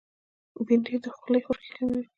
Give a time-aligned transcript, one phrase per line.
[0.65, 2.03] بېنډۍ د خولې خشکي کموي